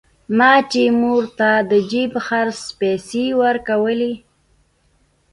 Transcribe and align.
ما 0.37 0.53
چې 0.71 0.83
مور 1.01 1.23
ته 1.37 1.49
د 1.69 1.71
جيب 1.91 2.11
خرڅ 2.27 2.61
پيسې 2.79 3.25
ورکولې. 3.41 4.13